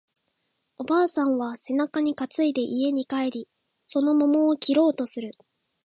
[0.79, 3.47] おばあさんは背中に担いで家に帰り、
[3.85, 5.29] その桃を切ろうとする